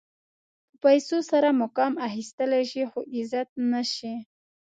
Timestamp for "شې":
2.71-2.83, 3.93-4.13